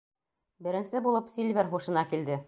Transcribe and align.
Беренсе 0.67 1.01
булып 1.09 1.29
Сильвер 1.33 1.69
һушына 1.75 2.07
килде. 2.15 2.39